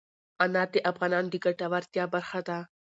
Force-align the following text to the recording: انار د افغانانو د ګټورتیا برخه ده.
انار 0.43 0.67
د 0.73 0.75
افغانانو 0.91 1.31
د 1.33 1.35
ګټورتیا 1.45 2.03
برخه 2.13 2.39
ده. 2.47 2.57